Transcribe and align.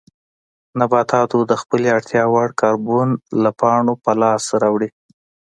نباتاتو 0.79 1.39
د 1.51 1.53
خپلې 1.61 1.87
اړتیا 1.95 2.23
وړ 2.33 2.49
کاربن 2.61 3.07
له 3.43 3.51
پاڼو 3.59 3.93
په 4.03 4.11
لاس 4.21 4.43
راوړي. 4.61 4.89